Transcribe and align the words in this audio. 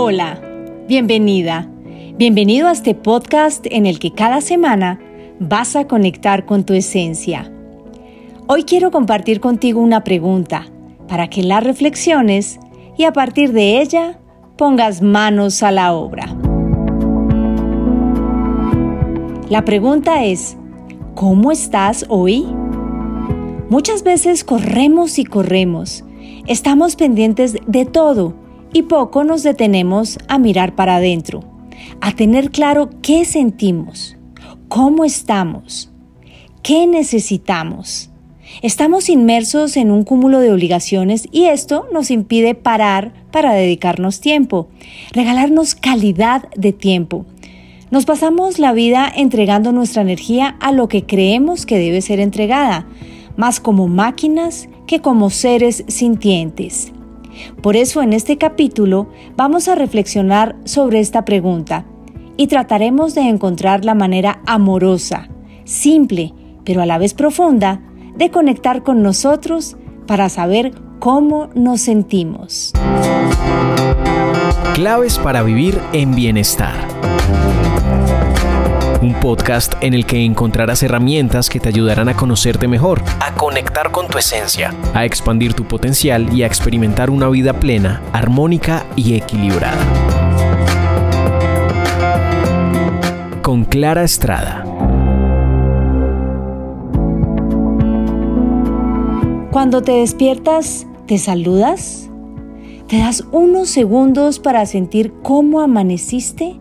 Hola, 0.00 0.40
bienvenida. 0.86 1.68
Bienvenido 2.16 2.68
a 2.68 2.72
este 2.72 2.94
podcast 2.94 3.66
en 3.68 3.84
el 3.84 3.98
que 3.98 4.12
cada 4.12 4.40
semana 4.40 5.00
vas 5.40 5.74
a 5.74 5.88
conectar 5.88 6.46
con 6.46 6.62
tu 6.62 6.72
esencia. 6.72 7.52
Hoy 8.46 8.62
quiero 8.62 8.92
compartir 8.92 9.40
contigo 9.40 9.80
una 9.80 10.04
pregunta 10.04 10.66
para 11.08 11.28
que 11.28 11.42
la 11.42 11.58
reflexiones 11.58 12.60
y 12.96 13.04
a 13.04 13.12
partir 13.12 13.52
de 13.52 13.80
ella 13.80 14.20
pongas 14.56 15.02
manos 15.02 15.64
a 15.64 15.72
la 15.72 15.92
obra. 15.92 16.26
La 19.48 19.64
pregunta 19.64 20.24
es, 20.24 20.56
¿cómo 21.16 21.50
estás 21.50 22.06
hoy? 22.08 22.46
Muchas 23.68 24.04
veces 24.04 24.44
corremos 24.44 25.18
y 25.18 25.24
corremos. 25.24 26.04
Estamos 26.46 26.94
pendientes 26.94 27.56
de 27.66 27.84
todo 27.84 28.47
y 28.72 28.82
poco 28.82 29.24
nos 29.24 29.42
detenemos 29.42 30.18
a 30.28 30.38
mirar 30.38 30.74
para 30.74 30.96
adentro, 30.96 31.40
a 32.00 32.12
tener 32.12 32.50
claro 32.50 32.90
qué 33.02 33.24
sentimos, 33.24 34.16
cómo 34.68 35.04
estamos, 35.04 35.90
qué 36.62 36.86
necesitamos. 36.86 38.10
Estamos 38.62 39.08
inmersos 39.08 39.76
en 39.76 39.90
un 39.90 40.04
cúmulo 40.04 40.40
de 40.40 40.52
obligaciones 40.52 41.28
y 41.30 41.44
esto 41.44 41.86
nos 41.92 42.10
impide 42.10 42.54
parar 42.54 43.12
para 43.30 43.52
dedicarnos 43.52 44.20
tiempo, 44.20 44.68
regalarnos 45.12 45.74
calidad 45.74 46.48
de 46.56 46.72
tiempo. 46.72 47.26
Nos 47.90 48.04
pasamos 48.04 48.58
la 48.58 48.72
vida 48.72 49.10
entregando 49.14 49.72
nuestra 49.72 50.02
energía 50.02 50.56
a 50.60 50.72
lo 50.72 50.88
que 50.88 51.04
creemos 51.04 51.66
que 51.66 51.78
debe 51.78 52.02
ser 52.02 52.20
entregada, 52.20 52.86
más 53.36 53.60
como 53.60 53.86
máquinas 53.86 54.68
que 54.86 55.00
como 55.00 55.30
seres 55.30 55.84
sintientes. 55.88 56.92
Por 57.62 57.76
eso 57.76 58.02
en 58.02 58.12
este 58.12 58.38
capítulo 58.38 59.08
vamos 59.36 59.68
a 59.68 59.74
reflexionar 59.74 60.56
sobre 60.64 61.00
esta 61.00 61.24
pregunta 61.24 61.84
y 62.36 62.46
trataremos 62.46 63.14
de 63.14 63.22
encontrar 63.22 63.84
la 63.84 63.94
manera 63.94 64.40
amorosa, 64.46 65.28
simple, 65.64 66.34
pero 66.64 66.82
a 66.82 66.86
la 66.86 66.98
vez 66.98 67.14
profunda, 67.14 67.82
de 68.16 68.30
conectar 68.30 68.82
con 68.82 69.02
nosotros 69.02 69.76
para 70.06 70.28
saber 70.28 70.72
cómo 70.98 71.48
nos 71.54 71.80
sentimos. 71.80 72.72
Claves 74.74 75.18
para 75.18 75.42
vivir 75.42 75.80
en 75.92 76.14
bienestar 76.14 76.74
un 79.00 79.14
podcast 79.14 79.74
en 79.80 79.94
el 79.94 80.06
que 80.06 80.24
encontrarás 80.24 80.82
herramientas 80.82 81.48
que 81.48 81.60
te 81.60 81.68
ayudarán 81.68 82.08
a 82.08 82.16
conocerte 82.16 82.66
mejor, 82.66 83.02
a 83.20 83.32
conectar 83.34 83.90
con 83.90 84.08
tu 84.08 84.18
esencia, 84.18 84.74
a 84.94 85.04
expandir 85.04 85.54
tu 85.54 85.64
potencial 85.64 86.32
y 86.34 86.42
a 86.42 86.46
experimentar 86.46 87.10
una 87.10 87.28
vida 87.28 87.52
plena, 87.52 88.02
armónica 88.12 88.84
y 88.96 89.14
equilibrada. 89.14 89.78
Con 93.42 93.64
Clara 93.64 94.02
Estrada. 94.02 94.64
Cuando 99.50 99.82
te 99.82 99.92
despiertas, 99.92 100.86
¿te 101.06 101.18
saludas? 101.18 102.10
¿Te 102.88 102.98
das 102.98 103.24
unos 103.32 103.68
segundos 103.68 104.38
para 104.38 104.66
sentir 104.66 105.12
cómo 105.22 105.60
amaneciste? 105.60 106.58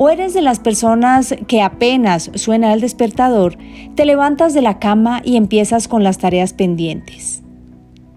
¿O 0.00 0.08
eres 0.10 0.32
de 0.32 0.42
las 0.42 0.60
personas 0.60 1.34
que 1.48 1.60
apenas 1.60 2.30
suena 2.36 2.72
el 2.72 2.80
despertador, 2.80 3.58
te 3.96 4.04
levantas 4.04 4.54
de 4.54 4.62
la 4.62 4.78
cama 4.78 5.22
y 5.24 5.36
empiezas 5.36 5.88
con 5.88 6.04
las 6.04 6.18
tareas 6.18 6.52
pendientes? 6.52 7.42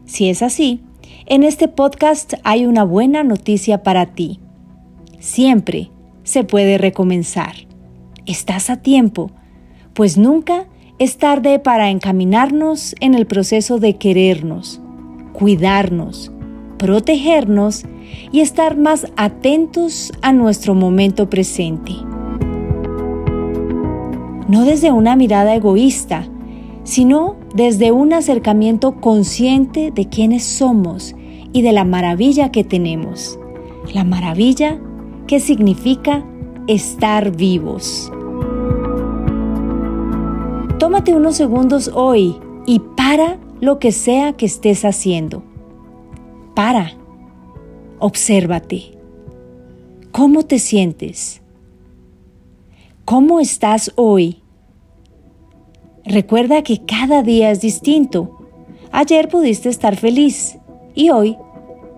Si 0.05 0.29
es 0.29 0.43
así, 0.43 0.83
en 1.25 1.41
este 1.41 1.67
podcast 1.67 2.35
hay 2.43 2.67
una 2.67 2.83
buena 2.83 3.23
noticia 3.23 3.81
para 3.81 4.05
ti. 4.05 4.39
Siempre 5.17 5.89
se 6.21 6.43
puede 6.43 6.77
recomenzar. 6.77 7.55
Estás 8.27 8.69
a 8.69 8.83
tiempo, 8.83 9.31
pues 9.95 10.19
nunca 10.19 10.67
es 10.99 11.17
tarde 11.17 11.57
para 11.57 11.89
encaminarnos 11.89 12.95
en 12.99 13.15
el 13.15 13.25
proceso 13.25 13.79
de 13.79 13.97
querernos, 13.97 14.79
cuidarnos, 15.33 16.31
protegernos 16.77 17.85
y 18.31 18.39
estar 18.41 18.77
más 18.77 19.07
atentos 19.15 20.11
a 20.21 20.33
nuestro 20.33 20.73
momento 20.73 21.29
presente. 21.29 21.93
No 24.47 24.65
desde 24.65 24.91
una 24.91 25.15
mirada 25.15 25.55
egoísta, 25.55 26.27
sino 26.83 27.35
desde 27.55 27.91
un 27.91 28.13
acercamiento 28.13 28.99
consciente 28.99 29.91
de 29.91 30.09
quiénes 30.09 30.43
somos 30.43 31.15
y 31.53 31.61
de 31.61 31.71
la 31.71 31.85
maravilla 31.85 32.51
que 32.51 32.63
tenemos. 32.63 33.39
La 33.93 34.03
maravilla 34.03 34.79
que 35.27 35.39
significa 35.39 36.25
estar 36.67 37.35
vivos. 37.35 38.11
Tómate 40.79 41.13
unos 41.13 41.35
segundos 41.35 41.91
hoy 41.93 42.35
y 42.65 42.79
para 42.79 43.37
lo 43.59 43.79
que 43.79 43.91
sea 43.91 44.33
que 44.33 44.45
estés 44.45 44.83
haciendo. 44.83 45.43
Para 46.55 46.93
Obsérvate. 48.03 48.97
¿Cómo 50.11 50.41
te 50.41 50.57
sientes? 50.57 51.39
¿Cómo 53.05 53.39
estás 53.39 53.91
hoy? 53.95 54.41
Recuerda 56.03 56.63
que 56.63 56.83
cada 56.83 57.21
día 57.21 57.51
es 57.51 57.61
distinto. 57.61 58.39
Ayer 58.91 59.29
pudiste 59.29 59.69
estar 59.69 59.97
feliz 59.97 60.57
y 60.95 61.11
hoy 61.11 61.37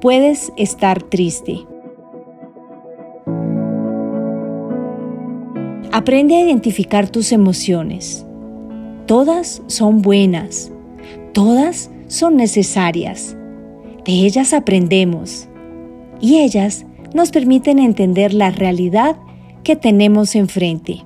puedes 0.02 0.52
estar 0.58 1.02
triste. 1.04 1.66
Aprende 5.94 6.36
a 6.36 6.42
identificar 6.42 7.08
tus 7.08 7.32
emociones. 7.32 8.26
Todas 9.06 9.62
son 9.68 10.02
buenas, 10.02 10.70
todas 11.32 11.90
son 12.08 12.36
necesarias. 12.36 13.38
De 14.04 14.12
ellas 14.12 14.54
aprendemos 14.54 15.48
y 16.24 16.40
ellas 16.40 16.86
nos 17.14 17.32
permiten 17.32 17.80
entender 17.80 18.34
la 18.34 18.50
realidad 18.50 19.18
que 19.66 19.76
tenemos 19.76 20.36
enfrente. 20.36 21.04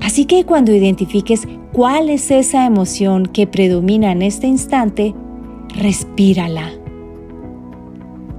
Así 0.00 0.24
que 0.24 0.44
cuando 0.44 0.72
identifiques 0.72 1.42
cuál 1.72 2.08
es 2.08 2.30
esa 2.30 2.64
emoción 2.64 3.26
que 3.26 3.48
predomina 3.48 4.12
en 4.12 4.22
este 4.22 4.46
instante, 4.46 5.16
respírala. 5.74 6.70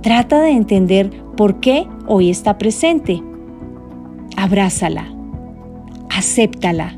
Trata 0.02 0.42
de 0.42 0.52
entender 0.52 1.12
por 1.36 1.60
qué 1.60 1.88
hoy 2.08 2.30
está 2.30 2.58
presente. 2.58 3.22
Abrázala. 4.38 5.14
Acéptala. 6.10 6.98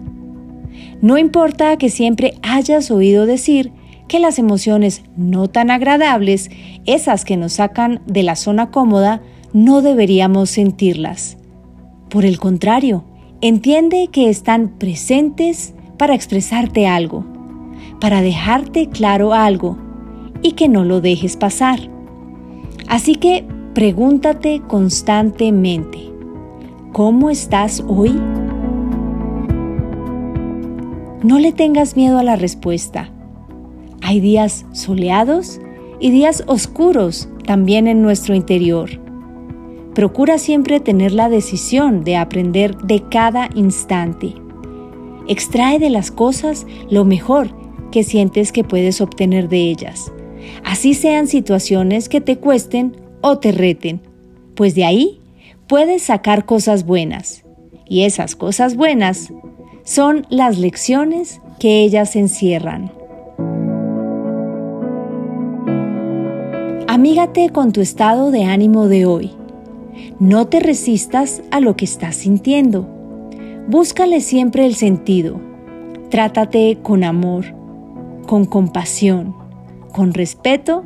No 1.01 1.17
importa 1.17 1.77
que 1.77 1.89
siempre 1.89 2.35
hayas 2.43 2.91
oído 2.91 3.25
decir 3.25 3.71
que 4.07 4.19
las 4.19 4.39
emociones 4.39 5.03
no 5.17 5.47
tan 5.47 5.71
agradables, 5.71 6.51
esas 6.85 7.25
que 7.25 7.37
nos 7.37 7.53
sacan 7.53 8.01
de 8.05 8.23
la 8.23 8.35
zona 8.35 8.69
cómoda, 8.69 9.21
no 9.53 9.81
deberíamos 9.81 10.49
sentirlas. 10.49 11.37
Por 12.09 12.25
el 12.25 12.39
contrario, 12.39 13.03
entiende 13.41 14.09
que 14.11 14.29
están 14.29 14.69
presentes 14.77 15.73
para 15.97 16.13
expresarte 16.13 16.87
algo, 16.87 17.25
para 17.99 18.21
dejarte 18.21 18.89
claro 18.89 19.33
algo 19.33 19.77
y 20.41 20.51
que 20.51 20.67
no 20.67 20.83
lo 20.83 21.01
dejes 21.01 21.37
pasar. 21.37 21.79
Así 22.87 23.15
que 23.15 23.45
pregúntate 23.73 24.61
constantemente, 24.67 26.11
¿cómo 26.91 27.29
estás 27.29 27.83
hoy? 27.87 28.11
No 31.23 31.39
le 31.39 31.51
tengas 31.51 31.95
miedo 31.95 32.19
a 32.19 32.23
la 32.23 32.35
respuesta 32.35 33.09
hay 34.05 34.19
días 34.19 34.67
soleados 34.71 35.59
y 35.99 36.11
días 36.11 36.43
oscuros 36.45 37.27
también 37.43 37.87
en 37.87 38.03
nuestro 38.03 38.35
interior. 38.35 39.01
Procura 39.95 40.37
siempre 40.37 40.79
tener 40.79 41.11
la 41.11 41.27
decisión 41.27 42.03
de 42.03 42.15
aprender 42.15 42.77
de 42.77 43.01
cada 43.09 43.49
instante. 43.55 44.35
Extrae 45.27 45.79
de 45.79 45.89
las 45.89 46.11
cosas 46.11 46.67
lo 46.87 47.03
mejor 47.03 47.49
que 47.91 48.03
sientes 48.03 48.51
que 48.51 48.63
puedes 48.63 49.01
obtener 49.01 49.49
de 49.49 49.71
ellas, 49.71 50.13
así 50.63 50.93
sean 50.93 51.27
situaciones 51.27 52.07
que 52.07 52.21
te 52.21 52.37
cuesten 52.37 52.95
o 53.21 53.39
te 53.39 53.51
reten, 53.51 54.01
pues 54.53 54.75
de 54.75 54.85
ahí 54.85 55.19
puedes 55.65 56.03
sacar 56.03 56.45
cosas 56.45 56.85
buenas. 56.85 57.43
Y 57.87 58.03
esas 58.03 58.35
cosas 58.35 58.75
buenas 58.75 59.33
son 59.83 60.27
las 60.29 60.59
lecciones 60.59 61.41
que 61.59 61.81
ellas 61.81 62.15
encierran. 62.15 62.94
Amígate 66.95 67.49
con 67.49 67.73
tu 67.73 67.81
estado 67.81 68.31
de 68.31 68.45
ánimo 68.45 68.87
de 68.87 69.05
hoy. 69.05 69.31
No 70.17 70.47
te 70.47 70.61
resistas 70.61 71.41
a 71.51 71.59
lo 71.59 71.75
que 71.75 71.83
estás 71.83 72.15
sintiendo. 72.15 72.87
Búscale 73.67 74.21
siempre 74.21 74.65
el 74.65 74.75
sentido. 74.75 75.41
Trátate 76.09 76.77
con 76.81 77.03
amor, 77.03 77.47
con 78.27 78.45
compasión, 78.45 79.35
con 79.91 80.13
respeto 80.13 80.85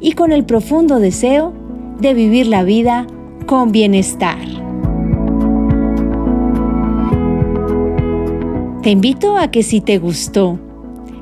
y 0.00 0.14
con 0.14 0.32
el 0.32 0.44
profundo 0.44 0.98
deseo 0.98 1.52
de 2.00 2.14
vivir 2.14 2.48
la 2.48 2.64
vida 2.64 3.06
con 3.46 3.70
bienestar. 3.70 4.40
Te 8.82 8.90
invito 8.90 9.36
a 9.36 9.52
que 9.52 9.62
si 9.62 9.80
te 9.80 9.98
gustó, 9.98 10.58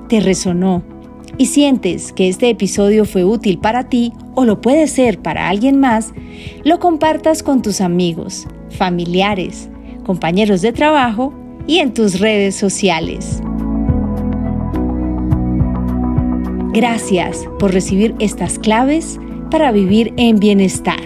te 0.09 0.21
resonó 0.21 0.92
y 1.43 1.47
sientes 1.47 2.13
que 2.13 2.29
este 2.29 2.51
episodio 2.51 3.05
fue 3.05 3.25
útil 3.25 3.59
para 3.59 3.89
ti 3.89 4.13
o 4.37 4.45
lo 4.45 4.61
puede 4.61 4.87
ser 4.87 5.19
para 5.19 5.49
alguien 5.49 5.81
más, 5.81 6.13
lo 6.63 6.79
compartas 6.79 7.43
con 7.43 7.63
tus 7.63 7.81
amigos, 7.81 8.47
familiares, 8.71 9.69
compañeros 10.07 10.63
de 10.63 10.73
trabajo 10.73 11.35
y 11.67 11.79
en 11.79 11.95
tus 11.95 12.21
redes 12.21 12.55
sociales. 12.55 13.43
Gracias 16.73 17.45
por 17.59 17.73
recibir 17.73 18.15
estas 18.21 18.61
claves 18.61 19.19
para 19.51 19.73
vivir 19.73 20.15
en 20.17 20.39
bienestar. 20.39 21.03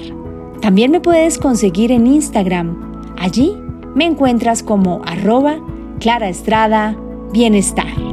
También 0.61 0.91
me 0.91 1.01
puedes 1.01 1.39
conseguir 1.39 1.93
en 1.93 2.07
Instagram. 2.07 3.15
Allí 3.17 3.57
me 3.95 4.05
encuentras 4.05 4.63
como 4.63 5.01
arroba 5.07 5.61
Clara 5.99 6.29
Estrada 6.29 6.95
Bienestar. 7.33 8.06